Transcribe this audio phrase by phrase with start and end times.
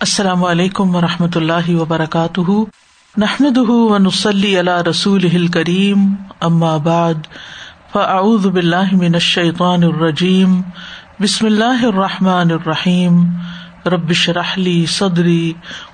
[0.00, 2.50] السلام علیکم و رحمۃ اللہ وبرکاتہ۔
[3.16, 6.14] نحمد ونسلی علی رسول کریم
[6.78, 7.14] بعد،
[7.92, 10.62] فاعوذ باللہ من الشیطان الرجیم۔
[11.20, 13.24] بسم اللہ الرحمٰن الرحیم۔
[13.86, 15.52] ربش رحلی صدری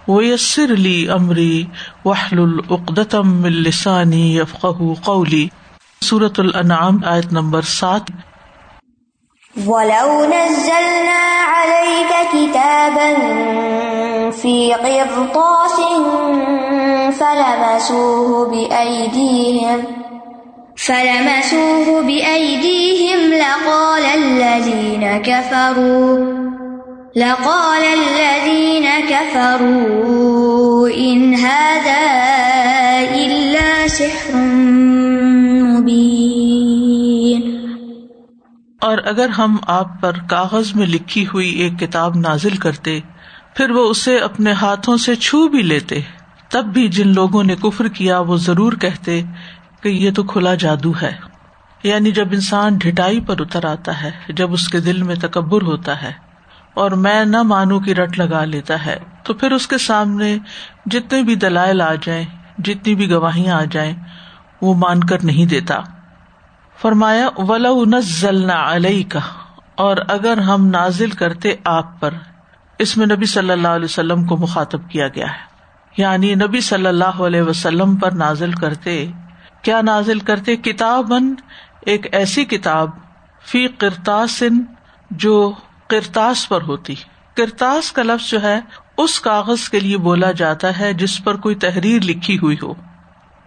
[0.09, 1.65] ویسر علی عمری
[2.05, 4.67] وحل العقدم السانی یفق
[5.05, 5.49] قولی۔
[6.05, 8.03] صورت الانعام آیت نمبر سات۔
[9.67, 13.13] ولو نزلنا عليك كتابا
[14.43, 15.81] في قرطاس
[17.19, 19.85] فلمسوه بأيديهم
[20.77, 26.19] فلمسوه بأيديهم لقال الذين كفروا
[27.17, 32.03] لقال الذين كفروا إن هذا
[33.15, 34.67] إلا سحر
[38.81, 43.01] اور اگر ہم آپ پر کاغذ میں لکھی ہوئی ایک کتاب نازل کرتے
[43.57, 46.01] پھر وہ اسے اپنے ہاتھوں سے چھو بھی لیتے۔
[46.49, 49.23] تب بھی جن لوگوں نے کفر کیا، وہ ضرور کہتے
[49.81, 51.13] کہ یہ تو کھلا جادو ہے۔
[51.83, 56.03] یعنی جب انسان ڈٹائی پر اتر آتا ہے، جب اس کے دل میں تکبر ہوتا
[56.03, 56.13] ہے
[56.75, 60.39] اور میں نہ مانو کی رٹ لگا لیتا ہے، تو پھر اس کے سامنے
[60.87, 62.25] جتنے بھی دلائل آ جائیں،
[62.59, 63.95] جتنی بھی گواہیاں آ جائیں،
[64.63, 65.81] وہ مان کر نہیں دیتا۔
[66.83, 69.21] فرمایا، ولو نزلنا علیہ کا
[69.75, 72.11] اور اگر ہم نازل کرتے آپ پر
[72.79, 75.57] اس میں نبی صلی اللہ علیہ وسلم کو مخاطب کیا گیا ہے۔
[75.97, 79.07] یعنی نبی صلی اللہ علیہ وسلم پر نازل کرتے،
[79.63, 81.13] کیا نازل کرتے؟ کتاب
[81.81, 82.91] ایک ایسی کتاب
[83.47, 84.61] فی کرتاسن
[85.11, 85.53] جو
[85.87, 86.95] کرتاس پر ہوتی۔
[87.37, 88.61] کرتاس کا لفظ جو ہے،
[88.97, 92.75] اس کاغذ کے لیے بولا جاتا ہے جس پر کوئی تحریر لکھی ہوئی ہو۔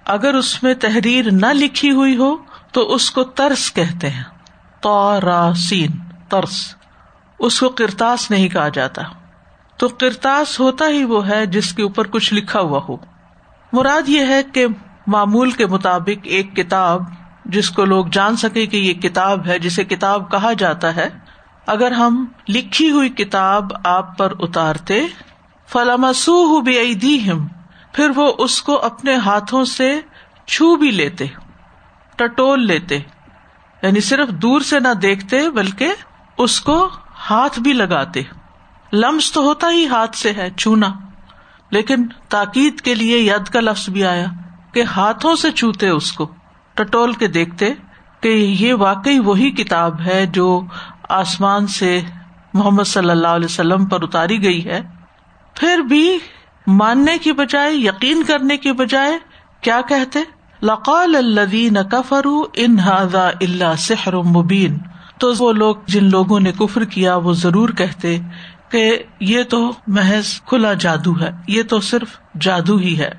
[0.05, 2.35] اگر اس میں تحریر نہ لکھی ہوئی ہو،
[2.71, 4.23] تو اس کو ترس کہتے ہیں۔
[4.79, 5.91] تو راسین
[6.29, 6.75] ترس۔
[7.39, 9.01] اس کو کرتاس نہیں کہا جاتا۔
[9.79, 12.97] تو کرتاس ہوتا ہی وہ ہے جس کے اوپر کچھ لکھا ہوا ہو۔
[13.73, 14.65] مراد یہ ہے کہ
[15.07, 17.01] معمول کے مطابق ایک کتاب،
[17.45, 21.09] جس کو لوگ جان سکے کہ یہ کتاب ہے، جسے کتاب کہا جاتا ہے،
[21.67, 25.07] اگر ہم لکھی ہوئی کتاب آپ پر اتارتے
[25.67, 26.93] فلامسو بے
[27.93, 29.99] پھر وہ اس کو اپنے ہاتھوں سے
[30.45, 31.25] چھو بھی لیتے،
[32.15, 32.99] ٹٹول لیتے۔
[33.81, 35.93] یعنی صرف دور سے نہ دیکھتے، بلکہ
[36.37, 36.89] اس کو
[37.29, 38.21] ہاتھ بھی لگاتے۔
[38.93, 40.87] لمس تو ہوتا ہی ہاتھ سے ہے، چونا۔
[41.69, 44.25] لیکن تاکید کے لیے ید کا لفظ بھی آیا
[44.73, 46.29] کہ ہاتھوں سے چوتے اس کو۔
[46.73, 47.73] ٹٹول کے دیکھتے
[48.21, 48.27] کہ
[48.59, 50.61] یہ واقعی وہی کتاب ہے جو
[51.09, 52.01] آسمان سے
[52.53, 54.81] محمد صلی اللہ علیہ وسلم پر اتاری گئی ہے۔
[55.55, 56.17] پھر بھی
[56.67, 59.19] ماننے کی بجائے، یقین کرنے کی بجائے
[59.61, 60.19] کیا کہتے؟
[60.63, 64.77] لقال الدین کفرو انہذا اللہ سحر مبین
[65.19, 68.19] تو وہ لوگ جن لوگوں نے کفر کیا، وہ ضرور کہتے
[68.69, 73.11] کہ یہ تو محض کھلا جادو ہے، یہ تو صرف جادو ہی ہے۔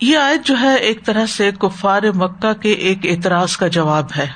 [0.00, 4.26] یہ آیت جو ہے، ایک طرح سے کفار مکہ کے ایک اعتراض کا جواب ہے۔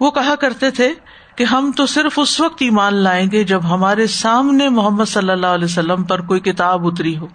[0.00, 0.94] وہ کہا کرتے تھے
[1.36, 5.46] کہ ہم تو صرف اس وقت ایمان لائیں گے جب ہمارے سامنے محمد صلی اللہ
[5.46, 7.26] علیہ وسلم پر کوئی کتاب اتری ہو۔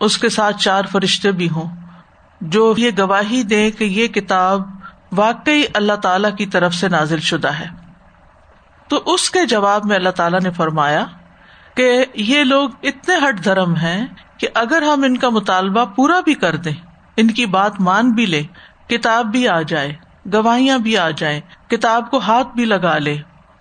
[0.00, 1.76] اس کے ساتھ چار فرشتے بھی ہوں۔
[2.40, 4.62] جو یہ گواہی دے کہ یہ کتاب
[5.12, 7.66] واقعی اللہ تعالی کی طرف سے نازل شدہ ہے۔
[8.88, 11.04] تو اس کے جواب میں اللہ تعالیٰ نے فرمایا
[11.76, 14.06] کہ یہ لوگ اتنے ہٹ دھرم ہیں
[14.38, 16.72] کہ اگر ہم ان کا مطالبہ پورا بھی کر دیں،
[17.16, 18.42] ان کی بات مان بھی لے،
[18.88, 19.92] کتاب بھی آ جائے،
[20.32, 21.40] گواہیاں بھی آ جائیں،
[21.70, 23.16] کتاب کو ہاتھ بھی لگا لے،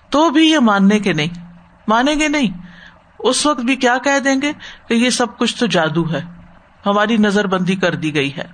[0.09, 1.45] تو بھی یہ ماننے کے نہیں۔
[1.87, 2.61] مانیں گے نہیں۔
[3.19, 4.51] اس وقت بھی کیا کہہ دیں گے
[4.87, 6.21] کہ یہ سب کچھ تو جادو ہے،
[6.85, 8.45] ہماری نظر بندی کر دی گئی ہے۔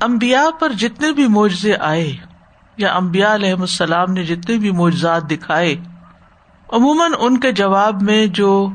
[0.00, 2.16] امبیا پر جتنے بھی معجزے آئے،
[2.76, 5.76] یا امبیا علیہ السلام نے جتنے بھی معجزات دکھائے
[6.72, 8.68] عموماً ان کے جواب میں جو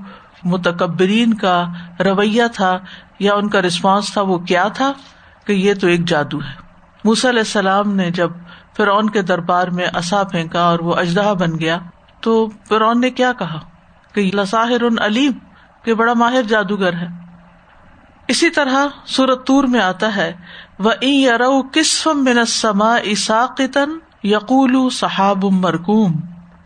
[0.43, 1.65] متکبرین کا
[1.99, 2.79] رویہ تھا
[3.19, 4.93] یا ان کا رسپانس تھا وہ کیا تھا
[5.45, 6.53] کہ یہ تو ایک جادو ہے۔
[7.03, 8.31] موس علیہ السلام نے جب
[8.77, 11.77] فرعون کے دربار میں اصا پھینکا اور وہ اجدہ بن گیا
[12.21, 13.59] تو فرعون نے کیا کہا؟
[14.13, 15.31] کہ لساہر علیم،
[15.83, 17.07] کہ بڑا ماہر جادوگر ہے۔
[18.27, 20.33] اسی طرح سورت تور میں آتا ہے
[20.79, 26.19] وہ یرو کسفم سما اساقتن یقول صحاب مرکوم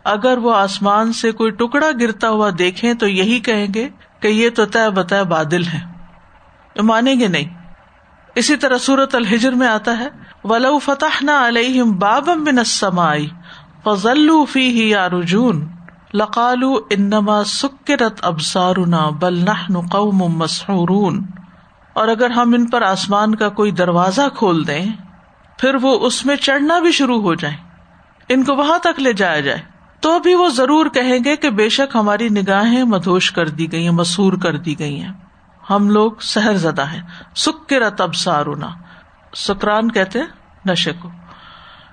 [0.04, 3.88] اگر وہ آسمان سے کوئی ٹکڑا گرتا ہوا دیکھیں تو یہی کہیں گے
[4.20, 5.98] کہ یہ تو طے بتہ بادل ہے
[6.82, 7.58] مانیں گے نہیں۔
[8.34, 10.08] اسی طرح سورت الحجر میں آتا ہے،
[10.44, 13.28] ولو فتح نہ علیہم بابم بن سمائی
[13.84, 15.08] فضل فی ہی یا
[16.14, 21.26] لقالو انما سکرت ابسارنا بل نحن قوم مسحورون۔
[21.92, 24.86] اور اگر ہم ان پر آسمان کا کوئی دروازہ کھول دیں،
[25.58, 27.56] پھر وہ اس میں چڑھنا بھی شروع ہو جائے
[28.28, 31.68] ان کو وہاں تک لے جایا جائے۔ تو بھی وہ ضرور کہیں گے کہ بے
[31.68, 35.12] شک ہماری نگاہیں مدھوش کر دی گئی ہیں، مسور کر دی گئی ہیں۔
[35.70, 37.02] ہم لوگ سہر زدہ ہیں۔
[37.36, 38.70] سکر تب سارونا
[39.36, 40.18] سکران کہتے
[40.66, 41.10] نشے کو۔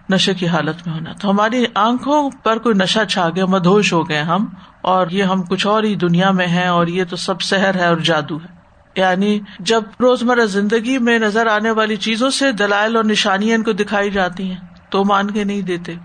[0.10, 4.10] نشے کی حالت میں ہونا۔ تو ہماری آنکھوں پر کوئی نشہ چھا گیا مدہوش ہو
[4.10, 4.46] گئے ہم،
[4.82, 7.86] اور یہ ہم کچھ اور ہی دنیا میں ہیں، اور یہ تو سب سحر ہے
[7.86, 8.56] اور جادو ہے۔
[8.96, 13.72] یعنی جب روزمرہ زندگی میں نظر آنے والی چیزوں سے دلائل اور نشانیاں ان کو
[13.72, 14.60] دکھائی جاتی ہیں،
[14.90, 15.96] تو مان کے نہیں دیتے۔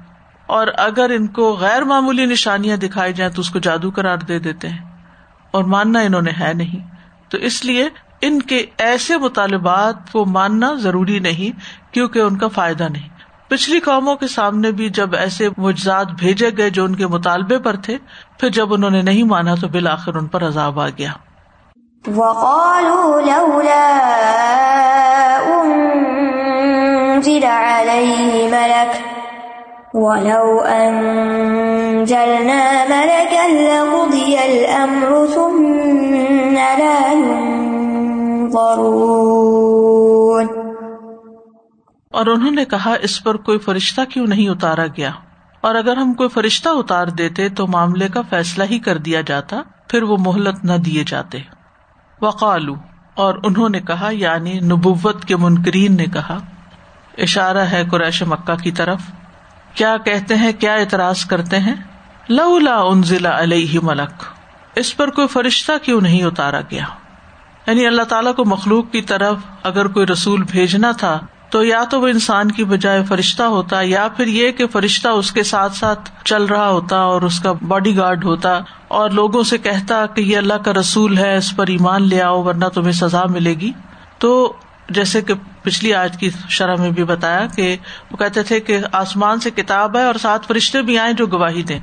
[0.50, 4.38] اور اگر ان کو غیر معمولی نشانیاں دکھائی جائیں تو اس کو جادو قرار دے
[4.38, 4.78] دیتے ہیں۔
[5.50, 6.94] اور ماننا انہوں نے ہے نہیں۔
[7.30, 7.88] تو اس لیے
[8.20, 11.60] ان کے ایسے مطالبات کو ماننا ضروری نہیں،
[11.94, 13.08] کیونکہ ان کا فائدہ نہیں۔
[13.48, 17.76] پچھلی قوموں کے سامنے بھی جب ایسے مجزاد بھیجے گئے جو ان کے مطالبے پر
[17.76, 17.96] تھے،
[18.38, 21.12] پھر جب انہوں نے نہیں مانا تو بالآخر ان پر عذاب آ گیا۔
[42.12, 45.10] اور انہوں نے کہا، اس پر کوئی فرشتہ کیوں نہیں اتارا گیا؟
[45.60, 49.62] اور اگر ہم کوئی فرشتہ اتار دیتے تو معاملے کا فیصلہ ہی کر دیا جاتا،
[49.88, 51.38] پھر وہ مہلت نہ دیے جاتے۔
[52.22, 52.74] وقالو،
[53.14, 56.38] اور انہوں نے کہا یعنی نبوت کے منکرین نے کہا،
[57.18, 59.00] اشارہ ہے قریش مکہ کی طرف۔
[59.74, 61.74] کیا کہتے ہیں، کیا اعتراض کرتے ہیں؟
[62.28, 64.22] لولا انزلہ علیہ ملک،
[64.76, 66.84] اس پر کوئی فرشتہ کیوں نہیں اتارا گیا؟
[67.66, 71.18] یعنی اللہ تعالیٰ کو مخلوق کی طرف اگر کوئی رسول بھیجنا تھا،
[71.50, 75.32] تو یا تو وہ انسان کی بجائے فرشتہ ہوتا، یا پھر یہ کہ فرشتہ اس
[75.32, 78.58] کے ساتھ ساتھ چل رہا ہوتا اور اس کا باڈی گارڈ ہوتا
[78.88, 82.42] اور لوگوں سے کہتا کہ یہ اللہ کا رسول ہے، اس پر ایمان لے آؤ،
[82.42, 83.72] ورنہ تمہیں سزا ملے گی۔
[84.18, 84.52] تو
[84.88, 87.76] جیسے کہ پچھلی آج کی شرح میں بھی بتایا کہ
[88.10, 91.62] وہ کہتے تھے کہ آسمان سے کتاب ہے اور ساتھ فرشتے بھی آئے جو گواہی
[91.62, 91.78] دیں۔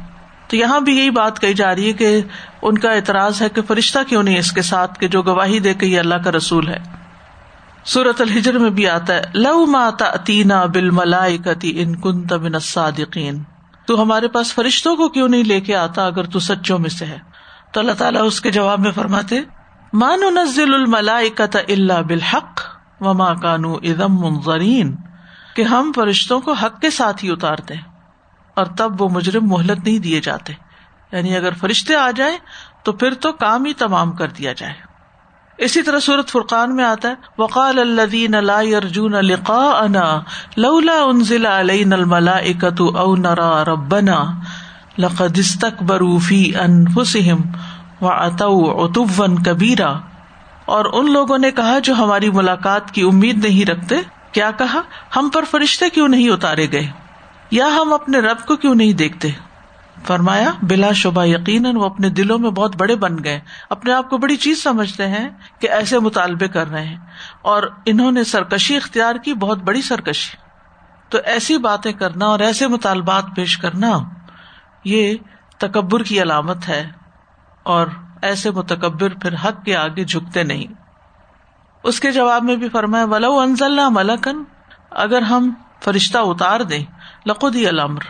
[0.47, 2.21] تو یہاں بھی یہی بات کہی جا رہی ہے کہ
[2.62, 5.74] ان کا اعتراض ہے کہ فرشتہ کیوں نہیں اس کے ساتھ کہ جو گواہی دے
[5.74, 6.77] کہ یہ اللہ کا رسول ہے۔
[7.85, 12.59] سورت الحجر میں بھی آتا ہے، لو ماتا تینا بل ملائی کتی ان کن تبن
[12.59, 13.44] صادقین
[13.88, 17.06] تو ہمارے پاس فرشتوں کو کیوں نہیں لے کے آتا اگر تو سچوں میں سے
[17.06, 17.18] ہے؟
[17.71, 19.39] تو اللہ تعالیٰ اس کے جواب میں فرماتے
[19.94, 24.95] مان نزل الملائی کت اللہ بالحق۔ و ماں کانو ادم منظرین،
[25.55, 27.73] کہ ہم فرشتوں کو حق کے ساتھ ہی اتارتے
[28.55, 30.53] اور تب وہ مجرم مہلت نہیں دیے جاتے۔
[31.11, 32.38] یعنی اگر فرشتے آ جائیں،
[32.83, 34.73] تو پھر تو کام ہی تمام کر دیا جائے۔
[35.57, 40.19] اسی طرح صورت فرقان میں آتا ہے، وقال الدین ارجون لقاءنا
[40.57, 44.23] لولا انزل علينا الملائكة او نرى ربنا
[44.97, 47.41] لقد استكبروا في انفسهم
[48.01, 49.94] واتوا عتوا كبيرا
[50.67, 53.95] اور ان لوگوں نے کہا جو ہماری ملاقات کی امید نہیں رکھتے،
[54.31, 54.81] کیا کہا؟
[55.15, 56.87] ہم پر فرشتے کیوں نہیں اتارے گئے؟
[57.51, 59.29] یا ہم اپنے رب کو کیوں نہیں دیکھتے؟
[60.05, 64.17] فرمایا، بلا شبہ یقیناً وہ اپنے دلوں میں بہت بڑے بن گئے، اپنے آپ کو
[64.17, 65.27] بڑی چیز سمجھتے ہیں
[65.59, 66.97] کہ ایسے مطالبے کر رہے ہیں،
[67.41, 70.35] اور انہوں نے سرکشی اختیار کی، بہت بڑی سرکشی۔
[71.09, 73.97] تو ایسی باتیں کرنا اور ایسے مطالبات پیش کرنا،
[74.83, 75.15] یہ
[75.57, 76.83] تکبر کی علامت ہے،
[77.63, 77.87] اور
[78.21, 80.73] ایسے متکبر پھر حق کے آگے جھکتے نہیں۔
[81.83, 84.43] اس کے جواب میں بھی فرمایا، ولو انزل ملکن،
[84.91, 85.53] اگر ہم
[85.83, 86.85] فرشتہ اتار دیں
[87.25, 88.01] لقدی الامر،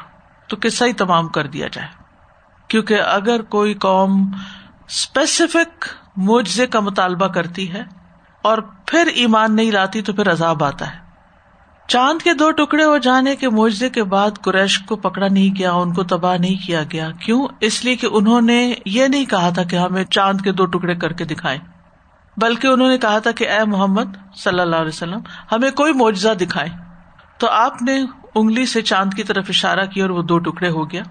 [0.48, 1.88] تو قصہ ہی تمام کر دیا جائے۔
[2.68, 4.32] کیونکہ اگر کوئی قوم
[4.88, 5.86] اسپیسیفک
[6.18, 7.84] معجزے کا مطالبہ کرتی ہے
[8.42, 11.07] اور پھر ایمان نہیں لاتی تو پھر عذاب آتا ہے۔
[11.88, 15.72] چاند کے دو ٹکڑے ہو جانے کے معجزے کے بعد قریش کو پکڑا نہیں گیا،
[15.72, 19.50] ان کو تباہ نہیں کیا گیا۔ کیوں؟ اس لیے کہ انہوں نے یہ نہیں کہا
[19.50, 21.58] تھا کہ ہمیں چاند کے دو ٹکڑے کر کے دکھائے
[22.38, 25.20] بلکہ انہوں نے کہا تھا کہ اے محمد صلی اللہ علیہ وسلم،
[25.52, 26.70] ہمیں کوئی معجزہ دکھائے
[27.38, 30.92] تو آپ نے انگلی سے چاند کی طرف اشارہ کیا اور وہ دو ٹکڑے ہو
[30.92, 31.04] گیا۔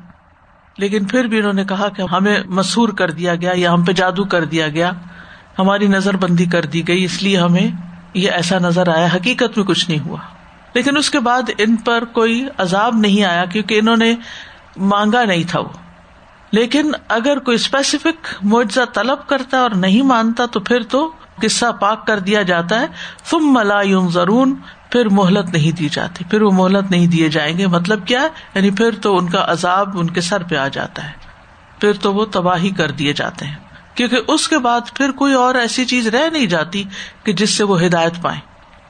[0.79, 3.93] لیکن پھر بھی انہوں نے کہا کہ ہمیں مسور کر دیا گیا یا ہم پہ
[3.93, 4.91] جادو کر دیا گیا۔
[5.59, 7.71] ہماری نظر بندی کر دی گئی، اس لیے ہمیں
[8.15, 10.36] یہ ایسا نظر آیا، حقیقت میں کچھ نہیں ہوا۔
[10.77, 14.15] لیکن اس کے بعد ان پر کوئی عذاب نہیں آیا کیونکہ انہوں نے
[14.77, 15.69] مانگا نہیں تھا وہ۔
[16.53, 21.11] لیکن اگر کوئی اسپیسیفک معجزہ طلب کرتا اور نہیں مانتا تو پھر تو
[21.43, 22.87] قصہ پاک کر دیا جاتا ہے۔
[23.25, 24.47] فم ملا ضرور
[24.91, 28.71] پھر مہلت نہیں دی جاتی۔ پھر وہ مہلت نہیں دیے جائیں گے۔ مطلب کیا؟ یعنی
[28.71, 31.13] پھر تو ان کا عذاب ان کے سر پہ آ جاتا ہے۔
[31.81, 33.57] پھر تو وہ تباہی کر دیے جاتے ہیں۔
[33.95, 36.85] کیونکہ اس کے بعد پھر کوئی اور ایسی چیز رہ نہیں جاتی
[37.25, 38.39] کہ جس سے وہ ہدایت پائے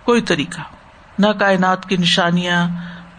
[0.05, 0.61] کوئی طریقہ۔
[1.19, 2.69] نہ کائنات کی نشانیاں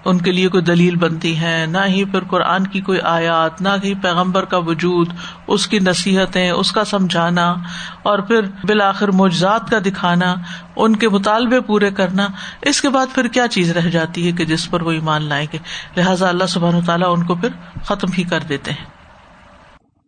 [0.06, 3.70] ان کے لیے کوئی دلیل بنتی ہے نہ ہی پھر قرآن کی کوئی آیات، نہ
[3.84, 5.14] ہی پیغمبر کا وجود،
[5.48, 7.56] اس کی نصیحتیں، اس کا سمجھانا،
[8.04, 10.36] اور پھر بالآخر معجزات کا دکھانا،
[10.76, 12.28] ان کے مطالبے پورے کرنا،
[12.62, 15.48] اس کے بعد پھر کیا چیز رہ جاتی ہے کہ جس پر وہ ایمان لائیں
[15.54, 15.58] گے؟
[15.98, 17.50] لہٰذا اللہ سبحان تعالیٰ ان کو پھر
[17.84, 18.86] ختم ہی کر دیتے ہیں۔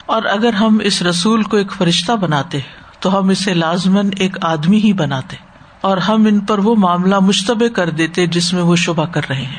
[0.06, 2.58] اور اگر ہم اس رسول کو ایک فرشتہ بناتے
[3.00, 5.36] تو ہم اسے لازمن ایک آدمی ہی بناتے
[5.80, 9.36] اور ہم ان پر وہ معاملہ مشتبہ کر دیتے جس میں وہ شبہ کر رہے
[9.36, 9.58] ہیں۔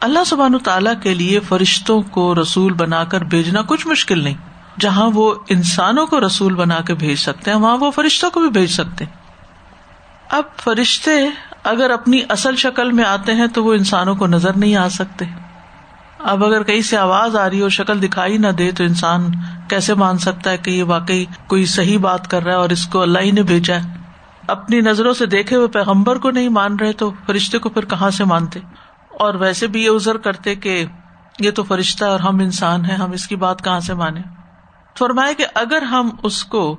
[0.00, 4.34] اللہ سبحان تعالیٰ کے لیے فرشتوں کو رسول بنا کر بھیجنا کچھ مشکل نہیں۔
[4.80, 8.50] جہاں وہ انسانوں کو رسول بنا کے بھیج سکتے ہیں، وہاں وہ فرشتوں کو بھی
[8.50, 9.04] بھیج سکتے
[10.34, 11.10] اب فرشتے
[11.64, 15.24] اگر اپنی اصل شکل میں آتے ہیں تو وہ انسانوں کو نظر نہیں آ سکتے۔
[16.18, 19.26] اب اگر کہیں سے آواز آ رہی ہو، شکل دکھائی نہ دے، تو انسان
[19.68, 22.86] کیسے مان سکتا ہے کہ یہ واقعی کوئی صحیح بات کر رہا ہے اور اس
[22.86, 23.80] کو اللہ ہی نے بھیجا ہے؟
[24.46, 28.10] اپنی نظروں سے دیکھے ہوئے پیغمبر کو نہیں مان رہے تو فرشتے کو پھر کہاں
[28.10, 28.60] سے مانتے؟
[29.20, 30.84] اور ویسے بھی یہ ازر کرتے کہ
[31.38, 34.20] یہ تو فرشتہ اور ہم انسان ہیں، ہم اس کی بات کہاں سے مانے
[34.98, 36.76] فرمائے کہ اگر ہم اس کو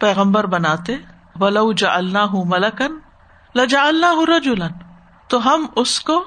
[0.00, 0.96] پیغمبر بناتے
[1.40, 2.98] ولو جا اللہ ہوں ملکن
[3.54, 4.72] لجا اللہ رجولن
[5.28, 6.24] تو ہم اس کو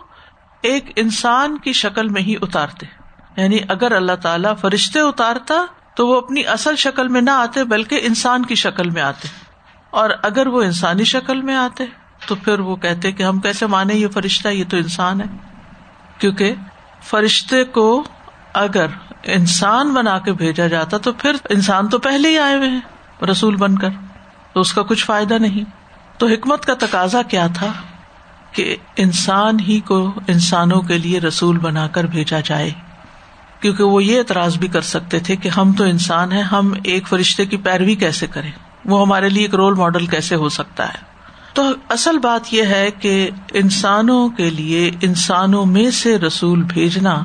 [0.61, 2.85] ایک انسان کی شکل میں ہی اتارتے۔
[3.37, 7.99] یعنی اگر اللہ تعالیٰ فرشتے اتارتا تو وہ اپنی اصل شکل میں نہ آتے، بلکہ
[8.03, 9.27] انسان کی شکل میں آتے۔
[9.89, 11.85] اور اگر وہ انسانی شکل میں آتے
[12.27, 15.25] تو پھر وہ کہتے کہ ہم کیسے مانے یہ فرشتہ، یہ تو انسان ہے۔
[16.17, 16.55] کیونکہ
[17.03, 18.03] فرشتے کو
[18.53, 18.85] اگر
[19.23, 22.81] انسان بنا کے بھیجا جاتا تو پھر انسان تو پہلے ہی آئے ہوئے ہیں،
[23.31, 23.89] رسول بن کر۔
[24.53, 25.63] تو اس کا کچھ فائدہ نہیں۔
[26.17, 27.67] تو حکمت کا تقاضا کیا تھا
[28.51, 32.71] کہ انسان ہی کو انسانوں کے لیے رسول بنا کر بھیجا جائے۔
[33.59, 37.07] کیونکہ وہ یہ اعتراض بھی کر سکتے تھے کہ ہم تو انسان ہیں، ہم ایک
[37.07, 38.51] فرشتے کی پیروی کیسے کریں؟
[38.85, 41.09] وہ ہمارے لیے ایک رول ماڈل کیسے ہو سکتا ہے؟
[41.53, 47.23] تو اصل بات یہ ہے کہ انسانوں کے لیے انسانوں میں سے رسول بھیجنا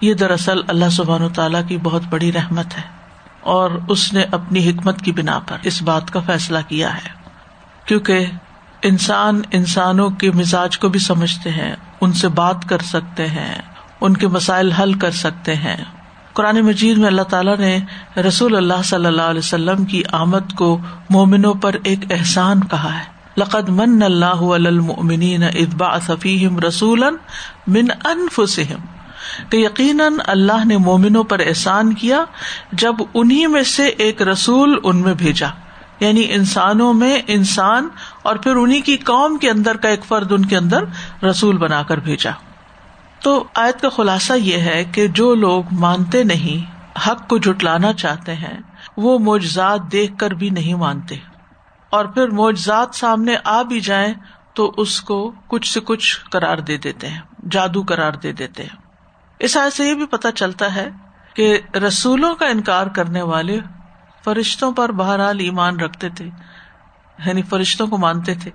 [0.00, 3.03] یہ دراصل اللہ سبحان و تعالیٰ کی بہت بڑی رحمت ہے۔
[3.44, 7.08] اور اس نے اپنی حکمت کی بنا پر اس بات کا فیصلہ کیا ہے۔
[7.84, 8.26] کیونکہ
[8.82, 13.54] انسان انسانوں کے مزاج کو بھی سمجھتے ہیں، ان سے بات کر سکتے ہیں،
[14.00, 15.76] ان کے مسائل حل کر سکتے ہیں۔
[16.32, 17.78] قرآن مجید میں اللہ تعالیٰ نے
[18.20, 20.78] رسول اللہ صلی اللہ علیہ وسلم کی آمد کو
[21.10, 24.42] مومنوں پر ایک احسان کہا ہے۔ لقد من اللہ
[25.54, 27.04] ادبا صفیم رسول
[27.66, 28.93] من انفسم
[29.50, 32.24] کہ یقیناً اللہ نے مومنوں پر احسان کیا
[32.72, 35.46] جب انہیں میں سے ایک رسول ان میں بھیجا۔
[36.00, 37.88] یعنی انسانوں میں انسان
[38.22, 40.84] اور پھر انہیں کی قوم کے اندر کا ایک فرد ان کے اندر
[41.24, 42.30] رسول بنا کر بھیجا۔
[43.22, 48.34] تو آیت کا خلاصہ یہ ہے کہ جو لوگ مانتے نہیں، حق کو جٹلانا چاہتے
[48.34, 48.60] ہیں،
[48.96, 51.16] وہ معجزات دیکھ کر بھی نہیں مانتے۔
[51.90, 54.14] اور پھر معجزات سامنے آ بھی جائیں
[54.54, 58.83] تو اس کو کچھ سے کچھ کرار دے دیتے ہیں، جادو کرار دے دیتے ہیں۔
[59.38, 60.88] اس آیت سے یہ بھی پتا چلتا ہے
[61.34, 63.58] کہ رسولوں کا انکار کرنے والے
[64.24, 66.30] فرشتوں پر بہرحال ایمان رکھتے تھے
[67.26, 68.50] یعنی فرشتوں کو مانتے تھے۔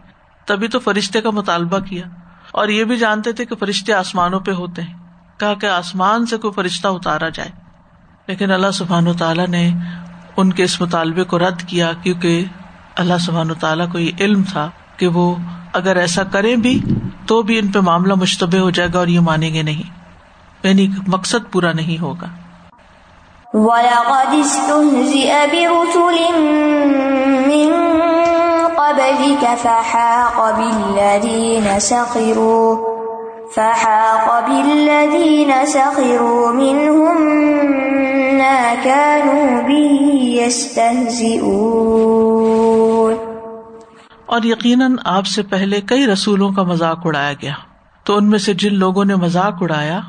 [0.45, 2.03] تبھی تو فرشتے کا مطالبہ کیا۔
[2.51, 4.93] اور یہ بھی جانتے تھے کہ فرشتے آسمانوں پہ ہوتے ہیں۔
[5.39, 7.49] کہا کہ آسمان سے کوئی فرشتہ اتارا جائے۔
[8.27, 9.71] لیکن اللہ سبحان و تعالیٰ نے
[10.37, 12.45] ان کے اس مطالبے کو رد کیا کیونکہ
[12.95, 15.35] اللہ سبحان و تعالیٰ کو یہ علم تھا کہ وہ
[15.73, 16.81] اگر ایسا کرے بھی
[17.25, 19.98] تو بھی ان پہ معاملہ مشتبہ ہو جائے گا اور یہ مانیں گے نہیں۔
[20.63, 22.27] یعنی مقصد پورا نہیں ہوگا۔
[23.53, 26.39] وَلَقَدِ اسْتُهْزِئَ بِرُسُلٍ
[27.47, 27.73] مِّن
[28.75, 32.75] قبلك فحاق بالذين سخروا
[33.55, 37.23] فحاق بالذين سخروا منهم
[38.37, 43.13] ما كانوا به يستهزئون۔
[44.25, 47.53] اور یقیناً آپ سے پہلے کئی رسولوں کا مذاق اڑایا گیا۔
[48.03, 49.99] تو ان میں سے جن لوگوں نے مذاق اڑایا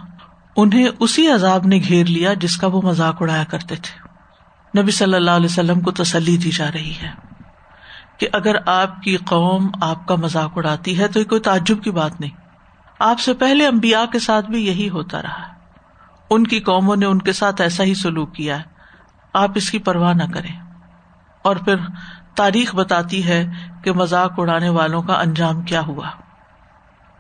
[0.57, 4.11] انہیں اسی عذاب نے گھیر لیا جس کا وہ مذاق اڑایا کرتے تھے۔
[4.83, 7.11] نبی صلی اللہ علیہ وسلم کو تسلی دی جا رہی ہے
[8.19, 11.91] کہ اگر آپ کی قوم آپ کا مذاق اڑاتی ہے تو یہ کوئی تعجب کی
[11.91, 12.31] بات نہیں۔
[12.99, 15.55] آپ سے پہلے امبیا کے ساتھ بھی یہی ہوتا رہا۔
[16.31, 18.63] ان کی قوموں نے ان کے ساتھ ایسا ہی سلوک کیا ہے۔
[19.35, 20.61] آپ اس کی پرواہ نہ کریں۔
[21.43, 21.77] اور پھر
[22.37, 23.47] تاریخ بتاتی ہے
[23.85, 26.11] کہ مذاق اڑانے والوں کا انجام کیا ہوا۔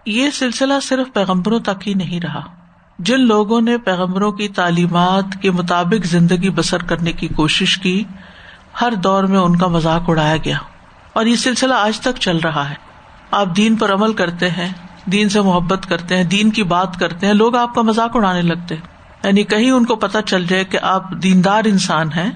[0.06, 2.59] یہ سلسلہ صرف پیغمبروں تک ہی نہیں رہا۔
[3.00, 8.04] جن لوگوں نے پیغمبروں کی تعلیمات کے مطابق زندگی بسر کرنے کی کوشش کی،
[8.80, 10.58] ہر دور میں ان کا مذاق اڑایا گیا۔
[11.12, 12.74] اور یہ سلسلہ آج تک چل رہا ہے۔
[13.30, 14.68] آپ دین پر عمل کرتے ہیں،
[15.06, 18.42] دین سے محبت کرتے ہیں، دین کی بات کرتے ہیں، لوگ آپ کا مذاق اڑانے
[18.42, 18.74] لگتے
[19.24, 22.30] یعنی کہیں ان کو پتا چل جائے کہ آپ دیندار انسان ہیں،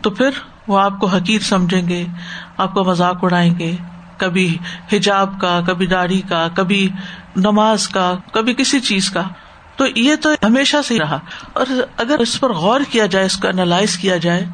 [0.00, 0.30] تو پھر
[0.68, 2.06] وہ آپ کو حقیر سمجھیں گے،
[2.56, 3.76] آپ کا مذاق اڑائیں گے۔
[4.16, 4.58] کبھی
[4.92, 6.88] حجاب کا، کبھی داڑھی کا، کبھی
[7.36, 9.22] نماز کا، کبھی کسی چیز کا۔
[9.76, 11.18] تو یہ تو ہمیشہ سے رہا۔
[11.52, 11.66] اور
[11.96, 14.46] اگر اس پر غور کیا جائے، اس کو انالائز کیا جائے،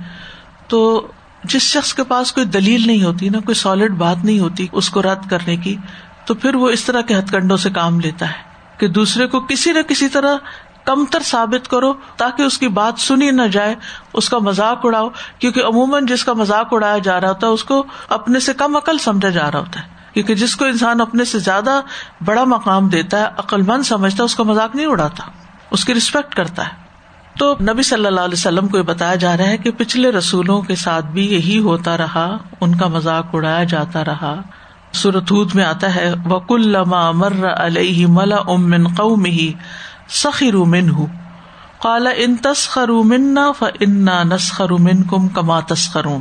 [0.68, 1.08] تو
[1.44, 4.90] جس شخص کے پاس کوئی دلیل نہیں ہوتی نا کوئی سالڈ بات نہیں ہوتی اس
[4.90, 5.76] کو رد کرنے کی،
[6.24, 8.42] تو پھر وہ اس طرح کے ہتھ کنڈوں سے کام لیتا ہے
[8.78, 10.36] کہ دوسرے کو کسی نہ کسی طرح
[10.84, 13.74] کمتر ثابت کرو تاکہ اس کی بات سنی نہ جائے،
[14.12, 15.08] اس کا مذاق اڑاؤ،
[15.38, 18.76] کیونکہ عموماً جس کا مذاق اڑایا جا رہا ہوتا ہے، اس کو اپنے سے کم
[18.76, 21.80] عقل سمجھا جا رہا ہوتا ہے۔ کیونکہ جس کو انسان اپنے سے زیادہ
[22.24, 25.24] بڑا مقام دیتا ہے، عقل مند سمجھتا ہے، اس کا مذاق نہیں اڑاتا،
[25.70, 26.90] اس کی رسپیکٹ کرتا ہے۔
[27.38, 30.62] تو نبی صلی اللہ علیہ وسلم کو یہ بتایا جا رہا ہے کہ پچھلے رسولوں
[30.62, 34.34] کے ساتھ بھی یہی ہوتا رہا، ان کا مذاق اڑایا جاتا رہا۔
[34.92, 39.52] سورت میں آتا ہے وکل لما مر علیہ ملا امن قوم ہی
[40.08, 41.06] سخیر ہوں
[41.82, 46.20] کالا ان تسخر منا نسخر من کم کما تسخرون۔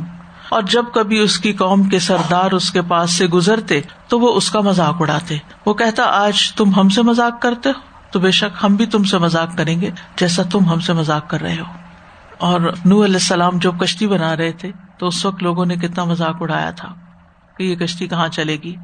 [0.50, 4.34] اور جب کبھی اس کی قوم کے سردار اس کے پاس سے گزرتے تو وہ
[4.34, 7.80] اس کا مذاق اڑاتے۔ وہ کہتا، آج تم ہم سے مذاق کرتے ہو؟
[8.10, 11.30] تو بے شک ہم بھی تم سے مذاق کریں گے جیسا تم ہم سے مذاق
[11.30, 11.64] کر رہے ہو۔
[12.38, 16.04] اور نو علیہ السلام جب کشتی بنا رہے تھے تو اس وقت لوگوں نے کتنا
[16.04, 16.94] مذاق اڑایا تھا
[17.56, 18.76] کہ یہ کشتی کہاں چلے گی۔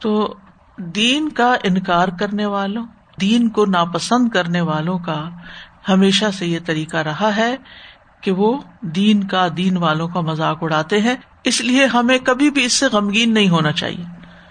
[0.00, 0.34] تو
[0.78, 2.86] دین کا انکار کرنے والوں،
[3.20, 5.28] دین کو ناپسند کرنے والوں کا
[5.88, 7.56] ہمیشہ سے یہ طریقہ رہا ہے
[8.22, 11.14] کہ وہ دین کا دین والوں کا مذاق اڑاتے ہیں،
[11.44, 14.04] اس لیے ہمیں کبھی بھی اس سے غمگین نہیں ہونا چاہیے۔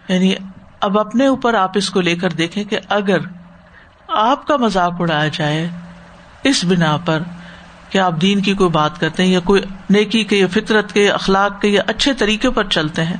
[0.09, 0.33] یعنی
[0.79, 3.17] اب اپنے اوپر آپ اس کو لے کر دیکھیں کہ اگر
[4.07, 5.69] آپ کا مذاق اڑایا جائے
[6.43, 7.23] اس بنا پر
[7.89, 11.09] کہ آپ دین کی کوئی بات کرتے ہیں یا کوئی نیکی کے یا فطرت کے
[11.11, 13.17] اخلاق کے یا اچھے طریقے پر چلتے ہیں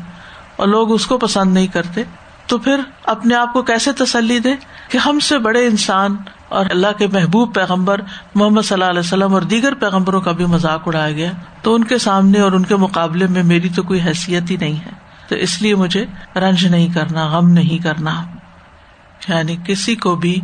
[0.56, 2.04] اور لوگ اس کو پسند نہیں کرتے،
[2.48, 4.54] تو پھر اپنے آپ کو کیسے تسلی دے
[4.90, 6.16] کہ ہم سے بڑے انسان
[6.52, 8.02] اور اللہ کے محبوب پیغمبر
[8.36, 11.32] محمد صلی اللہ علیہ وسلم اور دیگر پیغمبروں کا بھی مذاق اڑایا گیا۔
[11.62, 14.80] تو ان کے سامنے اور ان کے مقابلے میں میری تو کوئی حیثیت ہی نہیں
[14.86, 14.92] ہے۔
[15.30, 16.06] تو اس لیے مجھے
[16.36, 18.24] رنج نہیں کرنا، غم نہیں کرنا۔
[19.28, 20.42] یعنی کسی کو بھی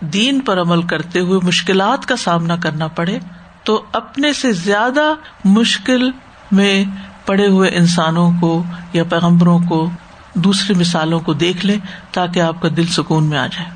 [0.00, 3.18] دین پر عمل کرتے ہوئے مشکلات کا سامنا کرنا پڑے
[3.64, 5.14] تو اپنے سے زیادہ
[5.44, 6.10] مشکل
[6.52, 6.84] میں
[7.26, 9.90] پڑے ہوئے انسانوں کو یا پیغمبروں کو
[10.34, 11.78] دوسری مثالوں کو دیکھ لیں
[12.12, 13.75] تاکہ آپ کا دل سکون میں آ جائے۔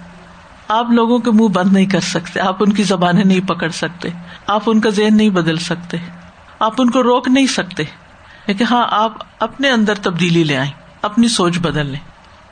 [0.70, 4.08] آپ لوگوں کے منہ بند نہیں کر سکتے، آپ ان کی زبانیں نہیں پکڑ سکتے،
[4.46, 5.96] آپ ان کا ذہن نہیں بدل سکتے،
[6.58, 7.82] آپ ان کو روک نہیں سکتے۔
[8.46, 10.70] لیکن ہاں آپ اپنے اندر تبدیلی لے آئیں،
[11.02, 12.00] اپنی سوچ بدل لیں،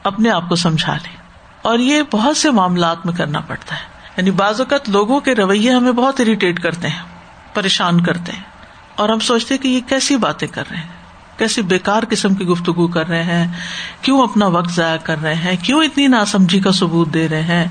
[0.04, 1.16] اپنے آپ کو سمجھا لیں۔
[1.62, 3.80] اور یہ بہت سے معاملات میں کرنا پڑتا ہے۔
[4.16, 7.02] یعنی بعض اوقات لوگوں کے رویے ہمیں بہت اریٹیٹ کرتے ہیں،
[7.54, 8.42] پریشان کرتے ہیں۔
[8.96, 10.88] اور ہم سوچتے کہ یہ کیسی باتیں کر رہے ہیں،
[11.38, 13.52] کیسی بےکار قسم کی گفتگو کر رہے ہیں،
[14.02, 17.66] کیوں اپنا وقت ضائع کر رہے ہیں، کیوں اتنی ناسمجھی کا ثبوت دے رہے ہیں۔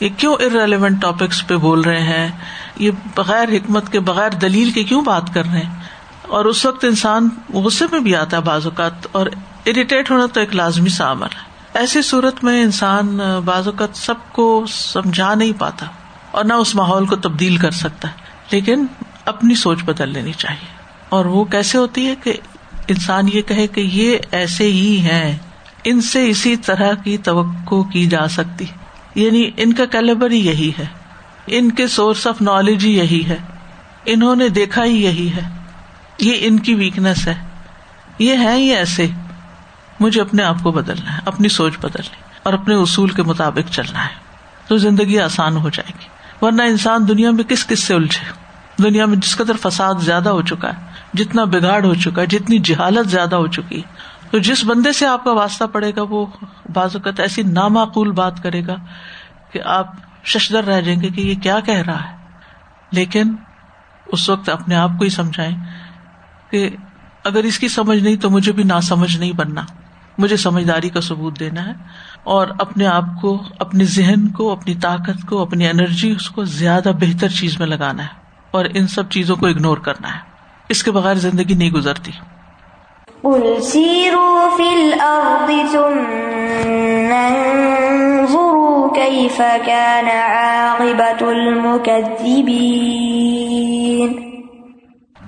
[0.00, 2.28] یہ کیوں ارریلیونٹ ٹاپکس پہ بول رہے ہیں؟
[2.76, 5.80] یہ بغیر حکمت کے، بغیر دلیل کے کیوں بات کر رہے ہیں؟
[6.22, 9.26] اور اس وقت انسان غصے میں بھی آتا ہے بعض اوقات اور
[9.66, 14.14] اریٹیٹ ہونا تو ایک لازمی سا عمل ہے۔ ایسی صورت میں انسان بعض اوقات سب
[14.32, 15.86] کو سمجھا نہیں پاتا
[16.30, 18.08] اور نہ اس ماحول کو تبدیل کر سکتا
[18.50, 18.86] لیکن
[19.24, 22.36] اپنی سوچ بدل لینی چاہیے۔ اور وہ کیسے ہوتی ہے کہ
[22.88, 25.36] انسان یہ کہے کہ یہ ایسے ہی ہیں،
[25.84, 28.64] ان سے اسی طرح کی توقع کی جا سکتی۔
[29.14, 30.86] یعنی ان کا کیلیبر ہی یہی ہے۔
[31.46, 33.36] ان کے سورس آف نالج ہی یہی ہے۔
[34.04, 35.48] انہوں نے دیکھا ہی یہی ہے۔
[36.18, 37.34] یہ ان کی ویکنیس ہے۔
[38.18, 39.06] یہ ہے ہی ایسے۔
[40.00, 44.04] مجھے اپنے آپ کو بدلنا ہے، اپنی سوچ بدلنی اور اپنے اصول کے مطابق چلنا
[44.04, 44.14] ہے۔
[44.68, 46.08] تو زندگی آسان ہو جائے گی۔
[46.42, 48.32] ورنہ انسان دنیا میں کس کس سے الجھے؟
[48.82, 50.78] دنیا میں جس قدر فساد زیادہ ہو چکا ہے،
[51.14, 55.06] جتنا بگاڑ ہو چکا ہے، جتنی جہالت زیادہ ہو چکی ہے تو جس بندے سے
[55.06, 56.26] آپ کا واسطہ پڑے گا، وہ
[56.72, 58.76] بعض اوقات ایسی نامعقول بات کرے گا
[59.52, 59.92] کہ آپ
[60.24, 62.16] ششدر رہ جائیں گے کہ یہ کیا کہہ رہا ہے۔
[62.92, 63.34] لیکن
[64.06, 65.56] اس وقت اپنے آپ کو ہی سمجھائیں
[66.50, 66.70] کہ
[67.24, 69.62] اگر اس کی سمجھ نہیں تو مجھے بھی نہ سمجھ نہیں بننا۔
[70.18, 71.72] مجھے سمجھداری کا ثبوت دینا ہے
[72.24, 76.90] اور اپنے آپ کو، اپنے ذہن کو، اپنی طاقت کو، اپنی انرجی اس کو زیادہ
[77.00, 78.08] بہتر چیز میں لگانا ہے
[78.50, 80.18] اور ان سب چیزوں کو اگنور کرنا ہے۔
[80.68, 82.12] اس کے بغیر زندگی نہیں گزرتی۔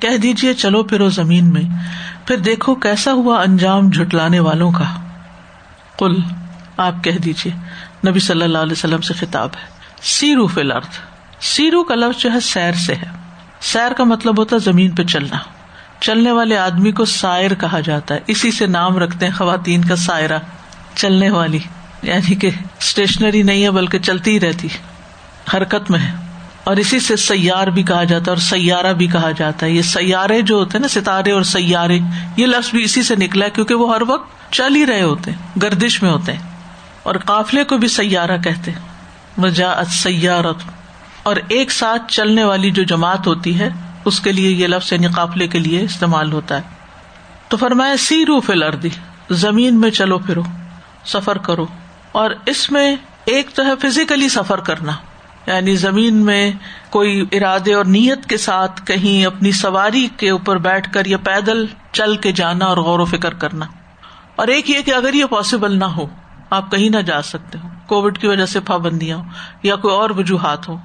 [0.01, 1.63] کہہ دیجیے چلو پھرو زمین میں،
[2.27, 4.95] پھر دیکھو کیسا ہوا انجام جھٹلانے والوں کا۔
[5.99, 6.15] کل
[6.77, 7.53] آپ کہہ دیجیے
[8.11, 9.69] نبی صلی اللہ علیہ وسلم سے خطاب ہے۔
[10.03, 11.01] سیرو فل ارتھ
[11.41, 13.07] سیرو کا لفظ جو ہے سیر سے ہے۔
[13.61, 15.37] سیر کا مطلب ہوتا ہے زمین پہ چلنا۔
[16.01, 19.97] چلنے والے آدمی کو سائر کہا جاتا ہے۔ اسی سے نام رکھتے ہیں خواتین کا
[19.97, 20.39] سائرہ۔
[20.95, 21.59] چلنے والی۔
[22.03, 24.69] یعنی کہ اسٹیشنری نہیں ہے بلکہ چلتی ہی رہتی۔
[25.55, 26.13] حرکت میں ہے۔
[26.65, 29.83] اور اسی سے سیار بھی کہا جاتا ہے اور سیارہ بھی کہا جاتا ہے۔ یہ
[29.83, 31.99] سیارے جو ہوتے ہیں نا، ستارے اور سیارے،
[32.37, 35.31] یہ لفظ بھی اسی سے نکلا ہے کیونکہ وہ ہر وقت چل ہی رہے ہوتے
[35.31, 36.51] ہیں، گردش میں ہوتے ہیں۔
[37.03, 38.73] اور قافلے کو بھی سیارہ کہتے
[39.39, 40.57] وجا سیارت۔
[41.23, 43.69] اور ایک ساتھ چلنے والی جو جماعت ہوتی ہے
[44.05, 46.63] اس کے لیے یہ لفظ یعنی قافلے کے لیے استعمال ہوتا ہے۔
[47.49, 48.89] تو فرمایا سی رو فل اردی
[49.31, 50.43] زمین میں چلو پھرو،
[51.05, 51.67] سفر کرو۔
[52.13, 54.93] اور اس میں ایک تو ہے فزیکلی سفر کرنا۔
[55.47, 56.53] یعنی زمین میں
[56.91, 61.67] کوئی ارادے اور نیت کے ساتھ کہیں اپنی سواری کے اوپر بیٹھ کر یا پیدل
[61.93, 63.67] چل کے جانا اور غور و فکر کرنا۔
[64.37, 66.07] اور ایک یہ کہ اگر یہ پاسبل نہ ہو،
[66.51, 69.23] آپ کہیں نہ جا سکتے ہو۔ کووڈ کی وجہ سے پابندیاں ہو
[69.63, 70.77] یا کوئی اور وجوہات ہو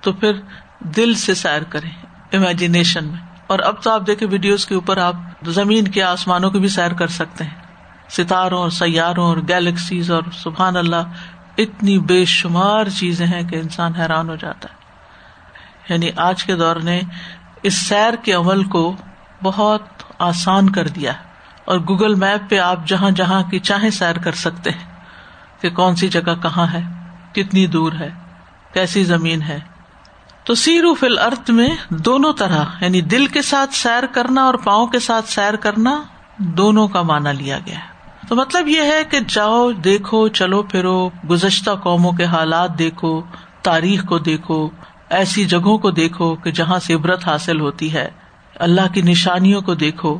[0.00, 0.32] تو پھر
[0.80, 1.90] دل سے سیر کریں۔
[2.34, 5.14] امیجنیشن میں۔ اور اب تو آپ دیکھیں ویڈیوز کے اوپر آپ
[5.46, 7.64] زمین کے آسمانوں کی بھی سیر کر سکتے ہیں۔
[8.10, 11.12] ستاروں اور سیاروں اور گیلیکسیز اور سبحان اللہ
[11.58, 14.74] اتنی بے شمار چیزیں ہیں کہ انسان حیران ہو جاتا ہے۔
[15.88, 17.00] یعنی آج کے دور نے
[17.62, 18.96] اس سیر کے عمل کو
[19.42, 19.82] بہت
[20.18, 21.12] آسان کر دیا
[21.64, 24.94] اور گوگل میپ پہ آپ جہاں جہاں کی چاہیں سیر کر سکتے ہیں
[25.60, 26.82] کہ کون سی جگہ کہاں ہے،
[27.32, 28.10] کتنی دور ہے،
[28.72, 29.60] کیسی زمین ہے
[30.44, 34.86] تو سیرو فل ارتھ میں دونوں طرح یعنی دل کے ساتھ سیر کرنا اور پاؤں
[34.86, 36.02] کے ساتھ سیر کرنا
[36.38, 37.94] دونوں کا مانا لیا گیا ہے۔
[38.28, 43.22] تو مطلب یہ ہے کہ جاؤ، دیکھو، چلو، پھرو، گزشتہ قوموں کے حالات دیکھو،
[43.62, 44.68] تاریخ کو دیکھو،
[45.10, 48.10] ایسی جگہوں کو دیکھو کہ جہاں سے عبرت حاصل ہوتی ہے۔
[48.54, 50.18] اللہ کی نشانیوں کو دیکھو۔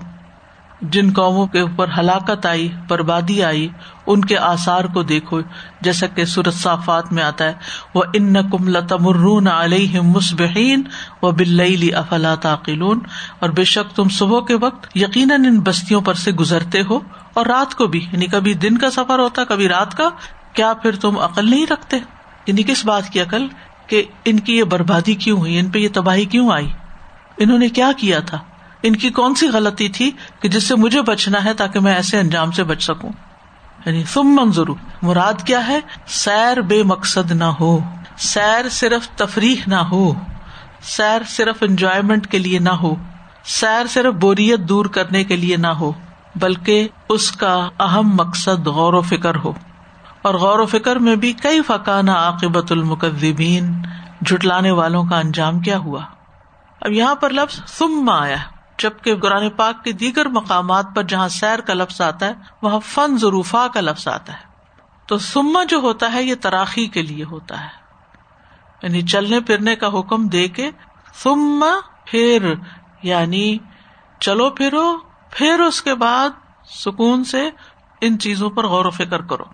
[0.82, 3.68] جن قوموں کے اوپر ہلاکت آئی، بربادی آئی
[4.06, 5.40] ان کے آثار کو دیکھو،
[5.80, 7.52] جیسا کہ سورت صافات میں آتا ہے
[7.94, 10.82] وہ ان کم لتمرون علیہ مسبحین
[11.22, 11.60] و بل
[11.94, 13.00] افلا تعقلون۔
[13.38, 16.98] اور بے شک تم صبح کے وقت یقیناً ان بستیوں پر سے گزرتے ہو،
[17.34, 20.08] اور رات کو بھی یعنی کبھی دن کا سفر ہوتا، کبھی رات کا،
[20.52, 21.96] کیا پھر تم عقل نہیں رکھتے؟
[22.46, 23.46] یعنی کس بات کی عقل؟
[23.86, 26.72] کہ ان کی یہ بربادی کیوں ہوئی؟ ان پہ یہ تباہی کیوں آئی؟
[27.38, 28.38] انہوں نے کیا کیا تھا؟
[28.82, 32.18] ان کی کون سی غلطی تھی کہ جس سے مجھے بچنا ہے تاکہ میں ایسے
[32.18, 33.12] انجام سے بچ سکوں؟
[33.84, 34.66] یعنی تم منظور
[35.02, 37.78] مراد کیا ہے؟ سیر بے مقصد نہ ہو،
[38.18, 40.12] سیر صرف تفریح نہ ہو،
[40.82, 42.94] سیر صرف انجوائےمنٹ کے لیے نہ ہو،
[43.44, 45.92] سیر صرف بوریت دور کرنے کے لیے نہ ہو،
[46.34, 49.52] بلکہ اس کا اہم مقصد غور و فکر ہو۔
[50.22, 53.82] اور غور و فکر میں بھی کئی فقانہ عاقبت المقدبین
[54.20, 56.00] جٹلانے والوں کا انجام کیا ہوا؟
[56.80, 58.36] اب یہاں پر لفظ سم آیا۔
[58.78, 63.18] جبکہ قرآن پاک کے دیگر مقامات پر جہاں سیر کا لفظ آتا ہے، وہاں فن
[63.18, 64.54] ضروفا کا لفظ آتا ہے۔
[65.06, 67.84] تو سما جو ہوتا ہے، یہ تراخی کے لیے ہوتا ہے۔
[68.82, 70.70] یعنی چلنے پھرنے کا حکم دے کے
[71.14, 71.70] سما
[72.04, 72.54] پھر
[73.02, 73.58] یعنی
[74.20, 74.96] چلو پھرو،
[75.30, 76.28] پھر اس کے بعد
[76.66, 77.50] سکون سے
[78.00, 79.44] ان چیزوں پر غور و فکر کرو۔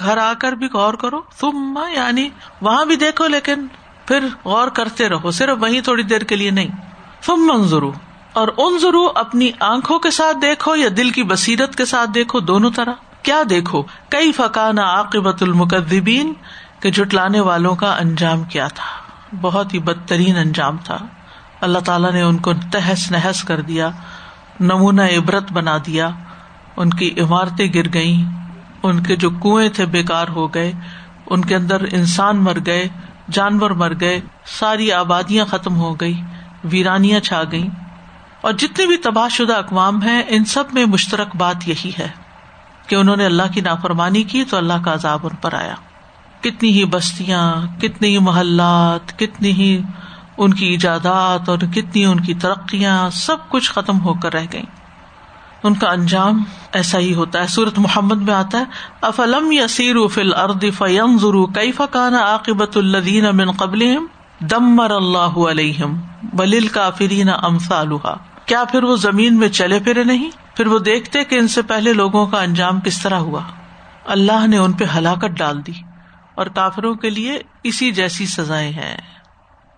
[0.00, 2.28] گھر آ کر بھی غور کرو۔ تم یعنی
[2.60, 3.66] وہاں بھی دیکھو، لیکن
[4.06, 6.68] پھر غور کرتے رہو۔ صرف وہیں تھوڑی دیر کے لیے نہیں۔
[7.26, 7.92] تم منظرو
[8.34, 12.40] اور ان ضرور اپنی آنکھوں کے ساتھ دیکھو یا دل کی بصیرت کے ساتھ دیکھو
[12.40, 12.92] دونوں طرح۔
[13.22, 16.32] کیا دیکھو؟ کئی فقان عاقبت المقدبین
[16.80, 20.98] کے جٹلانے والوں کا انجام کیا تھا۔ بہت ہی بدترین انجام تھا۔
[21.60, 23.90] اللہ تعالیٰ نے ان کو تہس نہس کر دیا،
[24.60, 26.10] نمونہ عبرت بنا دیا۔
[26.76, 28.48] ان کی عمارتیں گر گئیں،
[28.82, 30.72] ان کے جو کنویں تھے بےکار ہو گئے،
[31.26, 32.88] ان کے اندر انسان مر گئے،
[33.30, 36.20] جانور مر گئے، ساری آبادیاں ختم ہو گئی
[36.64, 37.68] ویرانیاں چھا گئی
[38.44, 42.08] اور جتنے بھی تباہ شدہ اقوام ہیں، ان سب میں مشترک بات یہی ہے
[42.86, 45.74] کہ انہوں نے اللہ کی نافرمانی کی تو اللہ کا عذاب ان پر آیا۔
[46.40, 47.44] کتنی ہی بستیاں،
[47.80, 49.82] کتنی ہی محلات، کتنی ہی
[50.36, 54.64] ان کی ایجادات اور کتنی ان کی ترقیاں سب کچھ ختم ہو کر رہ گئی
[55.62, 58.64] ان کا انجام ایسا ہی ہوتا ہے۔ سورت محمد میں آتا ہے،
[59.00, 59.66] افلم یا
[60.12, 63.86] فل ارد فیم ضرو کئی فقان عاقبت الدین امن قبل
[64.40, 66.00] دمر اللہ علیہم
[66.34, 68.14] بلیل کافرین امسالحا
[68.46, 71.92] کیا پھر وہ زمین میں چلے پھرے نہیں؟ پھر وہ دیکھتے کہ ان سے پہلے
[71.92, 73.40] لوگوں کا انجام کس طرح ہوا۔
[74.06, 75.72] اللہ نے ان پہ ہلاکت ڈال دی
[76.34, 78.96] اور کافروں کے لیے اسی جیسی سزائیں ہیں۔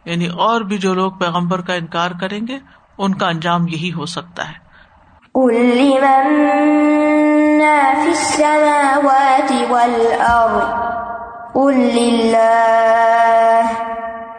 [0.05, 2.59] یعنی اور بھی جو لوگ پیغمبر کا انکار کریں گے،
[2.99, 4.67] ان کا انجام یہی ہو سکتا ہے۔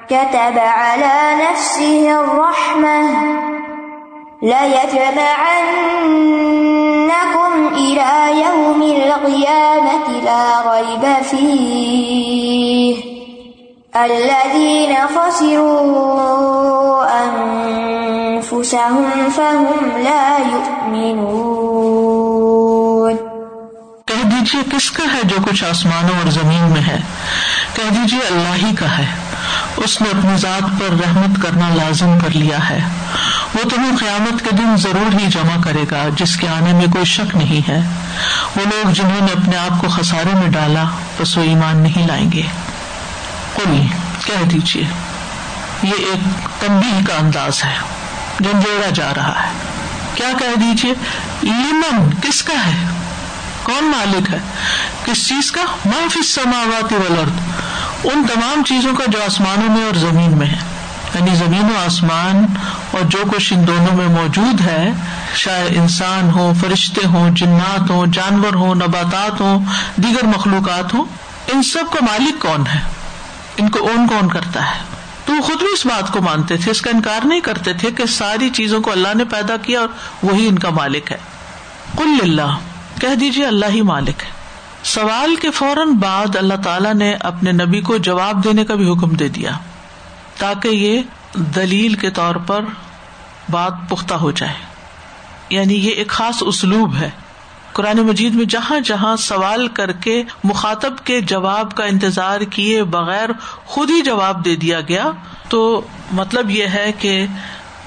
[0.08, 2.18] كتب على نفسه
[4.44, 4.96] الرحمة ليجمعنكم
[7.76, 8.12] إلى
[8.46, 12.96] يوم القيامة لا ريب فيه
[13.96, 21.68] الذين خسروا أنفسهم فهم لا يؤمنون
[24.08, 27.02] کہہ دیجیے کس کا ہے جو کچھ آسمانوں اور زمین میں ہے؟
[27.74, 29.06] کہہ دیجیے اللہ ہی کا ہے،
[29.78, 32.80] اس نے اپنی ذات پر رحمت کرنا لازم کر لیا ہے۔
[33.54, 37.06] وہ تمہیں قیامت کے دن ضرور ہی جمع کرے گا، جس کے آنے میں کوئی
[37.06, 37.80] شک نہیں ہے۔
[38.56, 40.84] وہ لوگ جنہوں نے اپنے آپ کو خسارے میں ڈالا،
[41.22, 42.42] بس وہ ایمان نہیں لائیں گے۔
[43.54, 43.88] کوئی
[44.26, 44.84] کہہ دیجیے
[45.84, 47.76] یہ ایک تنبیہ کا انداز ہے
[48.40, 49.52] جنجوڑا جا رہا ہے۔
[50.16, 50.94] کیا کہہ دیجیے
[51.42, 52.88] لیمن کس کا ہے؟
[53.64, 54.38] کون مالک ہے؟
[55.06, 57.32] کس چیز کا؟ معاف سماوات والارض۔
[58.04, 60.77] ان تمام چیزوں کا جو آسمانوں میں اور زمین میں ہے۔
[61.16, 62.46] یعنی زمین و آسمان
[62.92, 64.92] اور جو کچھ ان دونوں میں موجود ہے
[65.44, 69.66] چاہے انسان ہو، فرشتے ہوں، جنات ہوں، جانور ہوں، نباتات ہوں،
[69.96, 71.06] دیگر مخلوقات ہوں،
[71.48, 72.80] ان سب کا مالک کون ہے؟
[73.58, 74.80] ان کو اون کون کرتا ہے؟
[75.26, 77.92] تو وہ خود بھی اس بات کو مانتے تھے، اس کا انکار نہیں کرتے تھے
[77.92, 79.88] کہ ساری چیزوں کو اللہ نے پیدا کیا اور
[80.24, 81.18] وہی ان کا مالک ہے۔
[81.98, 82.58] کل اللہ
[83.00, 84.30] کہہ دیجیے اللہ ہی مالک ہے۔
[84.84, 89.10] سوال کے فوراً بعد اللہ تعالیٰ نے اپنے نبی کو جواب دینے کا بھی حکم
[89.10, 89.52] دے دیا۔
[90.38, 91.02] تاکہ یہ
[91.34, 92.66] دلیل کے طور پر
[93.50, 94.54] بات پختہ ہو جائے۔
[95.50, 97.10] یعنی یہ ایک خاص اسلوب ہے۔
[97.74, 103.30] قرآن مجید میں جہاں جہاں سوال کر کے مخاطب کے جواب کا انتظار کیے بغیر
[103.66, 105.12] خود ہی جواب دے دیا گیا،
[105.50, 107.26] تو مطلب یہ ہے کہ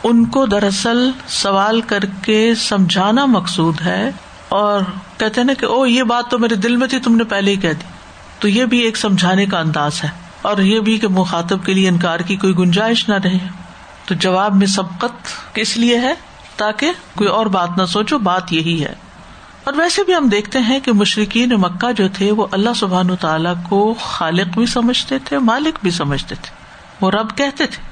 [0.04, 4.10] ان کو دراصل سوال کر کے سمجھانا مقصود ہے
[4.48, 4.80] اور
[5.18, 7.56] کہتے نا کہ او یہ بات تو میرے دل میں تھی، تم نے پہلے ہی
[7.56, 7.84] کہہ دی۔
[8.38, 11.88] تو یہ بھی ایک سمجھانے کا انداز ہے۔ اور یہ بھی کہ مخاطب کے لیے
[11.88, 13.38] انکار کی کوئی گنجائش نہ رہے۔
[14.06, 16.14] تو جواب میں سبقت کس لیے ہے؟
[16.56, 18.94] تاکہ کوئی اور بات نہ سوچو، بات یہی ہے۔
[19.64, 23.54] اور ویسے بھی ہم دیکھتے ہیں کہ مشرقین مکہ جو تھے، وہ اللہ سبحان تعالیٰ
[23.68, 26.50] کو خالق بھی سمجھتے تھے، مالک بھی سمجھتے تھے۔
[27.00, 27.90] وہ رب کہتے تھے۔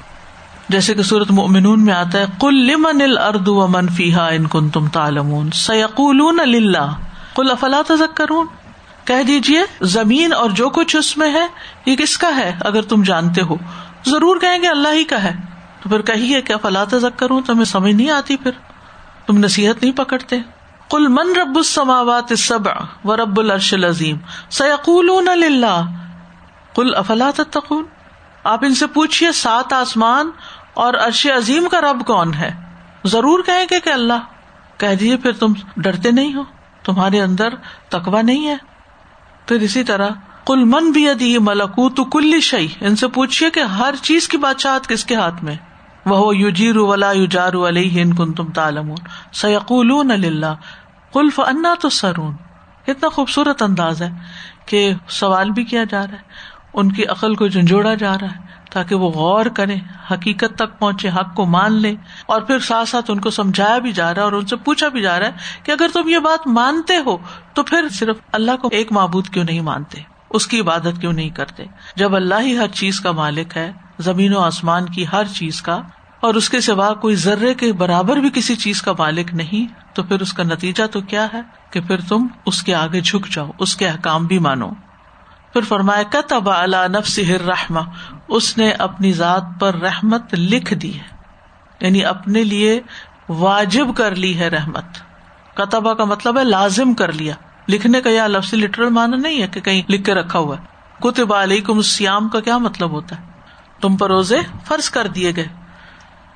[0.69, 4.89] جیسے کہ سورت مومنون میں آتا ہے کل لمن الرد و منفیحا ان کن تم
[4.89, 6.79] تالمون سیقول
[7.35, 8.47] کل افلا تذکرون؟
[9.09, 11.47] کہہ دیجیے زمین اور جو کچھ اس میں ہے،
[11.87, 13.57] یہ کس کا ہے؟ اگر تم جانتے ہو۔
[14.07, 15.33] ضرور کہیں گے اللہ ہی کا ہے۔
[15.83, 18.51] تو پھر کہیے کہ فلا تذکر ہوں تمہیں سمجھ نہیں آتی پھر۔
[19.27, 20.39] تم نصیحت نہیں پکڑتے۔
[20.91, 22.73] کل من رب السماوات السبع
[23.05, 24.17] و رب العرش العظیم۔
[24.51, 25.85] سیقولون للہ۔
[26.75, 27.85] کل افلا تتقون؟
[28.45, 30.31] آپ ان سے پوچھیے سات آسمان
[30.75, 32.51] اور عرش عظیم کا رب کون ہے؟
[33.05, 34.21] ضرور کہیں گے کہ اللہ۔
[34.77, 36.43] کہہ دیجیے پھر تم ڈرتے نہیں ہو۔
[36.85, 37.49] تمہارے اندر
[37.89, 38.68] تقوا نہیں ہے۔
[39.49, 40.09] پھر اسی طرح
[40.47, 44.87] کل من بھی ادی ملکوت کل شعی ان سے پوچھیے کہ ہر چیز کی بادشاہت
[44.89, 45.57] کس کے ہاتھ میں؟
[46.07, 48.95] وہ یو جیرو ولا یو جارو علیہ کن تم تالم
[49.33, 50.45] سیقول
[51.13, 52.35] کلف انا تو سرون
[52.87, 54.11] اتنا خوبصورت انداز ہے
[54.67, 56.37] کہ سوال بھی کیا جا رہا ہے،
[56.75, 59.77] ان کی عقل کو جھنجھوڑا جا رہا ہے۔ تاکہ وہ غور کرے،
[60.13, 61.95] حقیقت تک پہنچے، حق کو مان لے،
[62.27, 64.89] اور پھر ساتھ ساتھ ان کو سمجھایا بھی جا رہا ہے اور ان سے پوچھا
[64.89, 67.17] بھی جا رہا ہے کہ اگر تم یہ بات مانتے ہو،
[67.55, 70.01] تو پھر صرف اللہ کو ایک معبود کیوں نہیں مانتے؟
[70.31, 71.65] اس کی عبادت کیوں نہیں کرتے؟
[71.97, 75.83] جب اللہ ہی ہر چیز کا مالک ہے، زمین و آسمان کی ہر چیز کا،
[76.21, 80.03] اور اس کے سوا کوئی ذرے کے برابر بھی کسی چیز کا مالک نہیں، تو
[80.03, 83.51] پھر اس کا نتیجہ تو کیا ہے؟ کہ پھر تم اس کے آگے جھک جاؤ،
[83.59, 84.69] اس کے احکام بھی مانو۔
[85.53, 87.81] پھر فرمایا، کتب اللہ نفس رحما
[88.29, 91.19] اس نے اپنی ذات پر رحمت لکھ دی ہے۔
[91.81, 92.81] یعنی اپنے لیے
[93.29, 94.85] واجب کر لی ہے رحمت۔
[95.55, 97.35] کتبا کا مطلب ہے لازم کر لیا۔
[97.69, 100.63] لکھنے کا یا لفظ لٹرل مانا نہیں ہے کہ کہیں لکھ کے رکھا ہوا ہے۔
[101.01, 103.27] کتب علیکم سیام کا کیا مطلب ہوتا ہے؟
[103.81, 105.47] تم پر روزے فرض کر دیے گئے۔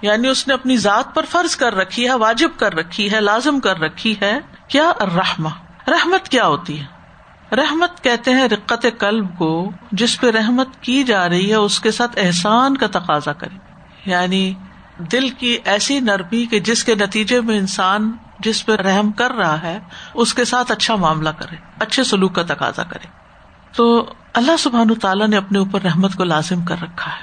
[0.03, 3.61] یعنی اس نے اپنی ذات پر فرض کر رکھی ہے، واجب کر رکھی ہے، لازم
[3.61, 5.51] کر رکھی ہے۔ کیا رحما
[5.89, 6.85] رحمت کیا ہوتی ہے؟
[7.53, 11.91] رحمت کہتے ہیں رقت قلب کو، جس پہ رحمت کی جا رہی ہے، اس کے
[11.91, 13.57] ساتھ احسان کا تقاضا کرے۔
[14.11, 14.55] یعنی
[14.99, 19.63] دل کی ایسی نرمی کہ جس کے نتیجے میں انسان جس پہ رحم کر رہا
[19.63, 19.79] ہے،
[20.15, 23.07] اس کے ساتھ اچھا معاملہ کرے، اچھے سلوک کا تقاضا کرے۔
[23.77, 27.23] تو اللہ سبحان تعالیٰ نے اپنے اوپر رحمت کو لازم کر رکھا ہے۔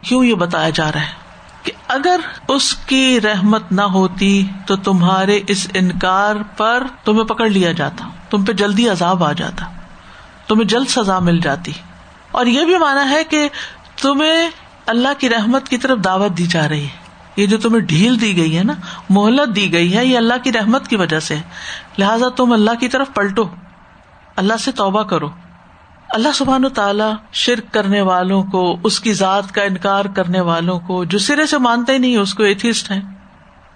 [0.00, 1.12] کیوں یہ بتایا جا رہا ہے
[1.62, 7.72] کہ اگر اس کی رحمت نہ ہوتی تو تمہارے اس انکار پر تمہیں پکڑ لیا
[7.72, 9.66] جاتا۔ تم پہ جلدی عذاب آ جاتا
[10.48, 11.72] تمہیں جلد سزا مل جاتی
[12.30, 13.48] اور یہ بھی مانا ہے کہ
[14.02, 14.50] تمہیں
[14.86, 18.36] اللہ کی رحمت کی طرف دعوت دی جا رہی ہے۔ یہ جو تمہیں ڈھیل دی
[18.36, 18.72] گئی ہے نا،
[19.10, 21.36] مہلت دی گئی ہے، یہ اللہ کی رحمت کی وجہ سے
[21.98, 23.44] لہٰذا تم اللہ کی طرف پلٹو۔
[24.36, 25.28] اللہ سے توبہ کرو۔
[26.08, 30.80] اللہ سبحان و تعالیٰ شرک کرنے والوں کو، اس کی ذات کا انکار کرنے والوں
[30.80, 33.00] کو، جو سرے سے مانتے ہی نہیں اس کو ایتھسٹ ہے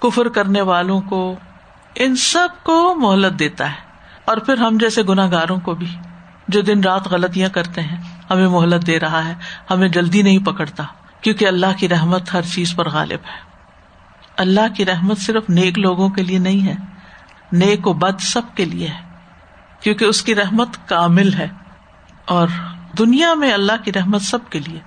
[0.02, 1.34] کفر کرنے والوں کو،
[1.94, 3.89] ان سب کو مہلت دیتا ہے۔
[4.30, 5.86] اور پھر ہم جیسے گناگاروں کو بھی،
[6.48, 7.96] جو دن رات غلطیاں کرتے ہیں،
[8.30, 9.34] ہمیں مہلت دے رہا ہے،
[9.70, 10.84] ہمیں جلدی نہیں پکڑتا،
[11.20, 13.50] کیونکہ اللہ کی رحمت ہر چیز پر غالب ہے۔
[14.36, 16.74] اللہ کی رحمت صرف نیک لوگوں کے لیے نہیں ہے،
[17.52, 19.00] نیک و بد سب کے لیے ہے،
[19.80, 21.48] کیونکہ اس کی رحمت کامل ہے۔
[22.24, 22.48] اور
[22.98, 24.78] دنیا میں اللہ کی رحمت سب کے لیے،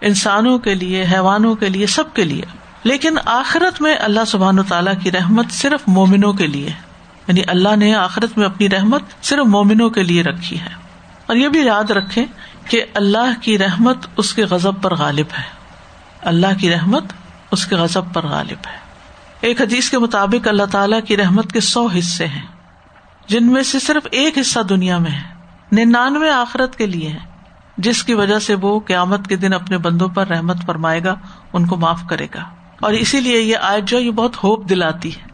[0.00, 2.42] انسانوں کے لیے، حیوانوں کے لیے، سب کے لیے۔
[2.84, 6.87] لیکن آخرت میں اللہ سبحان و تعالیٰ کی رحمت صرف مومنوں کے لیے ہے۔
[7.28, 10.68] یعنی اللہ نے آخرت میں اپنی رحمت صرف مومنوں کے لیے رکھی ہے۔
[11.26, 12.24] اور یہ بھی یاد رکھے
[12.68, 15.42] کہ اللہ کی رحمت اس کے غزب پر غالب ہے۔
[16.22, 17.04] اللہ کی رحمت
[17.50, 18.78] اس کے غزب پر غالب ہے۔
[19.40, 22.46] ایک حدیث کے مطابق اللہ تعالیٰ کی رحمت کے سو حصے ہیں۔
[23.26, 25.34] جن میں سے صرف ایک حصہ دنیا میں ہے۔
[25.72, 27.18] ننانوے آخرت کے لیے ہے
[27.78, 31.14] جس کی وجہ سے وہ قیامت کے دن اپنے بندوں پر رحمت فرمائے گا،
[31.52, 32.44] ان کو معاف کرے گا۔
[32.80, 35.27] اور اسی لیے یہ آج جو یہ بہت ہوپ دلاتی ہے۔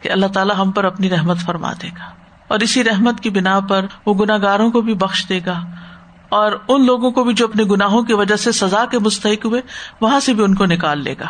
[0.00, 2.10] کہ اللہ تعالیٰ ہم پر اپنی رحمت فرما دے گا
[2.48, 5.60] اور اسی رحمت کی بنا پر وہ گناگاروں کو بھی بخش دے گا
[6.28, 9.60] اور ان لوگوں کو بھی جو اپنے گناہوں کی وجہ سے سزا کے مستحق ہوئے،
[10.00, 11.26] وہاں سے بھی ان کو نکال لے گا۔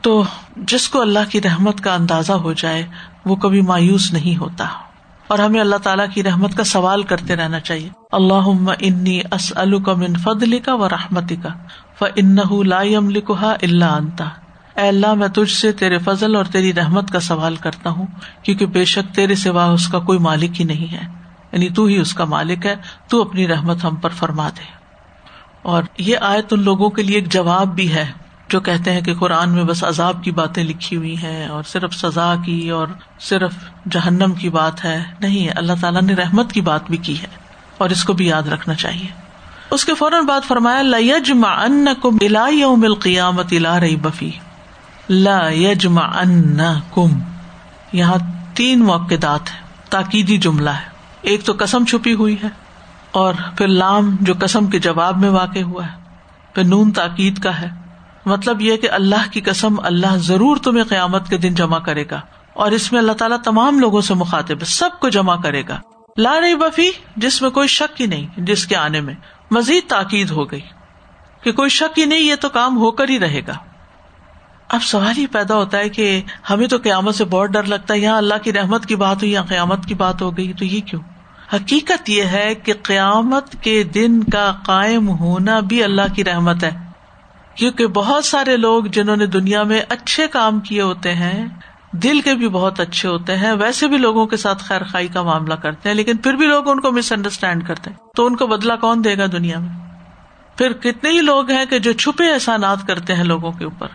[0.00, 0.24] تو
[0.56, 2.86] جس کو اللہ کی رحمت کا اندازہ ہو جائے،
[3.24, 4.66] وہ کبھی مایوس نہیں ہوتا۔
[5.26, 9.20] اور ہمیں اللہ تعالیٰ کی رحمت کا سوال کرتے رہنا چاہیے۔ اللہ انی
[9.84, 11.48] کا من فضل کا و رحمتی کا
[11.98, 12.36] ف ان
[12.68, 14.24] لا لکھا اللہ انتا۔
[14.76, 18.06] اے اللہ، میں تجھ سے تیرے فضل اور تیری رحمت کا سوال کرتا ہوں،
[18.42, 21.08] کیونکہ بے شک تیرے سوا اس کا کوئی مالک ہی نہیں ہے۔
[21.52, 22.76] یعنی تو ہی اس کا مالک ہے،
[23.08, 24.64] تو اپنی رحمت ہم پر فرما دے۔
[25.62, 28.06] اور یہ آیت ان لوگوں کے لیے ایک جواب بھی ہے،
[28.48, 31.94] جو کہتے ہیں کہ قرآن میں بس عذاب کی باتیں لکھی ہوئی ہیں، اور صرف
[31.94, 32.86] سزا کی اور
[33.20, 33.54] صرف
[33.90, 37.26] جہنم کی بات ہے۔ نہیں، اللہ تعالیٰ نے رحمت کی بات بھی کی ہے،
[37.78, 39.06] اور اس کو بھی یاد رکھنا چاہیے۔
[39.70, 44.30] اس کے فوراً بات فرمایا لجما ان کم الا یوم قیامت الا رہی بفی
[45.08, 46.58] لا یجما ان
[46.94, 47.18] کم
[47.92, 48.16] یہاں
[48.54, 50.86] تین موقعات ہیں، تاکیدی جملہ ہے۔
[51.22, 52.48] ایک تو قسم چھپی ہوئی ہے
[53.10, 55.96] اور پھر لام جو قسم کے جواب میں واقع ہوا ہے،
[56.54, 57.68] پھر نون تاکید کا ہے۔
[58.26, 62.20] مطلب یہ کہ اللہ کی قسم اللہ ضرور تمہیں قیامت کے دن جمع کرے گا
[62.52, 65.80] اور اس میں اللہ تعالیٰ تمام لوگوں سے مخاطب سب کو جمع کرے گا۔
[66.16, 69.14] لا رہی بفی جس میں کوئی شک ہی نہیں، جس کے آنے میں
[69.50, 70.60] مزید تاکید ہو گئی۔
[71.42, 73.54] کہ کوئی شک ہی نہیں، یہ تو کام ہو کر ہی رہے گا۔
[74.68, 77.98] اب سوال ہی پیدا ہوتا ہے کہ ہمیں تو قیامت سے بہت ڈر لگتا ہے،
[77.98, 80.80] یہاں اللہ کی رحمت کی بات ہوئی، یہاں قیامت کی بات ہو گئی، تو یہ
[80.80, 81.02] کیوں؟
[81.52, 86.70] حقیقت یہ ہے کہ قیامت کے دن کا قائم ہونا بھی اللہ کی رحمت ہے۔
[87.54, 91.46] کیونکہ بہت سارے لوگ جنہوں نے دنیا میں اچھے کام کیے ہوتے ہیں،
[91.92, 95.22] دل کے بھی بہت اچھے ہوتے ہیں، ویسے بھی لوگوں کے ساتھ خیر خائی کا
[95.22, 98.36] معاملہ کرتے ہیں، لیکن پھر بھی لوگ ان کو مس انڈرسٹینڈ کرتے ہیں۔ تو ان
[98.36, 99.86] کو بدلا کون دے گا دنیا میں؟
[100.56, 103.88] پھر کتنے ہی لوگ ہیں کہ جو چھپے احسانات کرتے ہیں لوگوں کے اوپر۔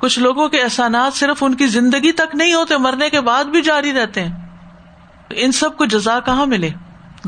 [0.00, 3.62] کچھ لوگوں کے احسانات صرف ان کی زندگی تک نہیں ہوتے، مرنے کے بعد بھی
[3.62, 4.46] جاری رہتے ہیں۔
[5.30, 6.70] ان سب کو جزا کہاں ملے؟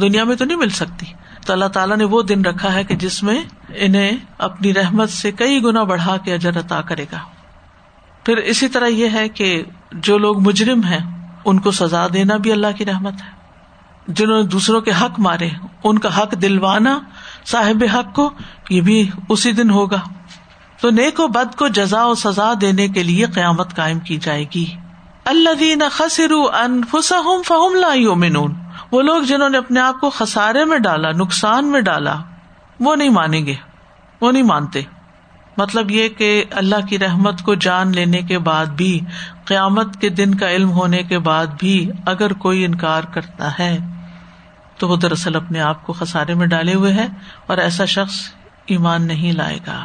[0.01, 1.07] دنیا میں تو نہیں مل سکتی۔
[1.47, 5.33] تو اللہ تعالیٰ نے وہ دن رکھا ہے کہ جس میں انہیں اپنی رحمت سے
[5.33, 7.19] کئی گنا بڑھا کے اجر عطا کرے گا۔
[8.25, 12.53] پھر اسی طرح یہ ہے کہ جو لوگ مجرم ہیں، ان کو سزا دینا بھی
[12.53, 13.37] اللہ کی رحمت ہے۔
[14.09, 15.49] جنہوں نے دوسروں کے حق مارے،
[15.85, 17.01] ان کا حق دلوانا
[17.47, 18.31] صاحب حق کو،
[18.71, 20.01] یہ بھی اسی دن ہوگا۔
[20.81, 24.45] تو نیک و بد کو جزا و سزا دینے کے لیے قیامت قائم کی جائے
[24.55, 24.67] گی۔
[25.25, 26.33] اللہ دین خسر
[27.49, 28.55] فہم لا یومنون
[28.91, 32.15] وہ لوگ جنہوں نے اپنے آپ کو خسارے میں ڈالا، نقصان میں ڈالا،
[32.81, 33.55] وہ نہیں مانیں گے،
[34.21, 34.83] وہ نہیں مانتے۔
[35.57, 39.01] مطلب یہ کہ اللہ کی رحمت کو جان لینے کے بعد بھی،
[39.45, 43.79] قیامت کے دن کا علم ہونے کے بعد بھی اگر کوئی انکار کرتا ہے،
[44.79, 47.07] تو وہ دراصل اپنے آپ کو خسارے میں ڈالے ہوئے ہے
[47.47, 48.15] اور ایسا شخص
[48.67, 49.81] ایمان نہیں لائے گا۔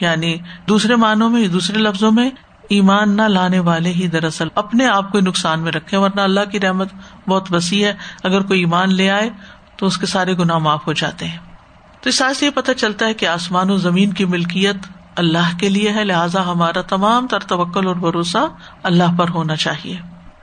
[0.00, 0.36] یعنی
[0.68, 2.30] دوسرے معنوں میں دوسرے لفظوں میں
[2.68, 6.60] ایمان نہ لانے والے ہی دراصل اپنے آپ کو نقصان میں رکھے ورنہ اللہ کی
[6.60, 6.88] رحمت
[7.28, 9.30] بہت وسیع ہے۔ اگر کوئی ایمان لے آئے
[9.76, 11.38] تو اس کے سارے گناہ معاف ہو جاتے ہیں۔
[12.00, 14.76] تو اس سے یہ پتا چلتا ہے کہ آسمان و زمین کی ملکیت
[15.16, 18.46] اللہ کے لیے ہے، لہٰذا ہمارا تمام تر توکل اور بھروسہ
[18.82, 19.96] اللہ پر ہونا چاہیے۔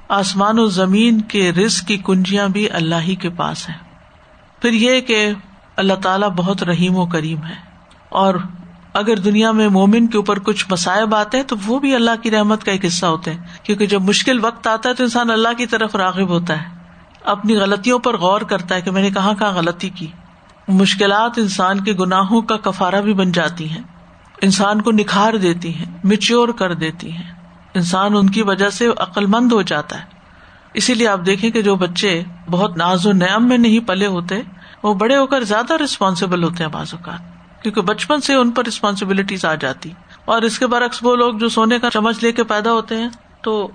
[0.10, 3.74] آسمان و زمین کے رزق کی کنجیاں بھی اللہ ہی کے پاس ہے
[4.62, 5.32] پھر یہ کہ
[5.76, 7.56] اللہ تعالیٰ بہت رحیم و کریم ہے
[8.10, 8.36] اور
[8.94, 12.32] اگر دنیا میں مومن کے اوپر کچھ مسائب آتے ہیں تو وہ بھی اللہ کی
[12.32, 15.48] رحمت کا ایک حصہ ہوتے ہیں۔ کیونکہ جب مشکل وقت آتا ہے تو انسان اللہ
[15.58, 16.68] کی طرف راغب ہوتا ہے۔
[17.24, 20.08] اپنی غلطیوں پر غور کرتا ہے کہ میں نے کہاں کہاں غلطی کی۔
[20.68, 23.82] مشکلات انسان کے گناہوں کا کفارہ بھی بن جاتی ہیں۔
[24.42, 27.32] انسان کو نکھار دیتی ہیں میچیور کر دیتی ہیں۔
[27.74, 30.06] انسان ان کی وجہ سے عقل مند ہو جاتا ہے۔
[30.74, 34.42] اسی لیے آپ دیکھیں کہ جو بچے بہت ناز و نعم میں نہیں پلے ہوتے،
[34.84, 37.31] وہ بڑے ہو کر زیادہ ریسپانسبل ہوتے ہیں بعض اوقات۔
[37.62, 39.92] کیونکہ بچپن سے ان پر ریسپانسبلٹیز آ جاتی۔
[40.26, 43.10] اور اس کے برعکس وہ لوگ جو سونے کا چمچ لے کے پیدا ہوتے ہیں،
[43.42, 43.70] تو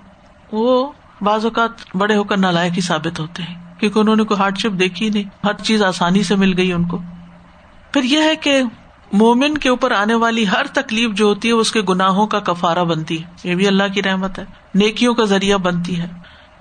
[0.51, 0.91] وہ
[1.21, 4.57] بعض اوقات بڑے ہو کر نالائق ہی ثابت ہوتے ہیں۔ کیونکہ انہوں نے کوئی ہارڈ
[4.57, 6.99] شپ دیکھی نہیں، ہر چیز آسانی سے مل گئی ان کو۔
[7.91, 8.61] پھر یہ ہے کہ
[9.11, 12.83] مومن کے اوپر آنے والی ہر تکلیف جو ہوتی ہے اس کے گناہوں کا کفارا
[12.83, 14.45] بنتی ہے۔ یہ بھی اللہ کی رحمت ہے۔
[14.75, 16.07] نیکیوں کا ذریعہ بنتی ہے۔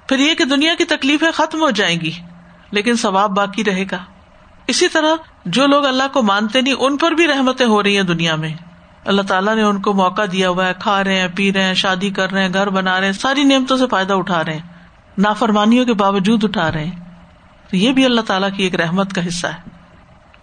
[0.08, 2.10] پھر یہ کہ دنیا کی تکلیفیں ختم ہو جائیں گی،
[2.70, 3.98] لیکن ثواب باقی رہے گا۔
[4.66, 5.14] اسی طرح
[5.44, 8.54] جو لوگ اللہ کو مانتے نہیں، ان پر بھی رحمتیں ہو رہی ہیں دنیا میں۔
[9.04, 11.74] اللہ تعالیٰ نے ان کو موقع دیا ہوا ہے، کھا رہے ہیں، پی رہے ہیں،
[11.74, 14.62] شادی کر رہے ہیں، گھر بنا رہے ہیں، ساری نعمتوں سے فائدہ اٹھا رہے ہیں،
[15.18, 17.04] نافرمانیوں کے باوجود اٹھا رہے ہیں۔
[17.70, 19.70] تو یہ بھی اللہ تعالیٰ کی ایک رحمت کا حصہ ہے۔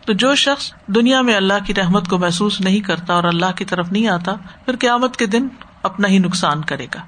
[0.06, 3.66] تو جو شخص دنیا میں اللہ کی رحمت کو محسوس نہیں کرتا اور اللہ کی
[3.66, 4.34] طرف نہیں آتا،
[4.66, 5.48] پھر قیامت کے دن
[5.84, 7.00] اپنا ہی نقصان کرے گا۔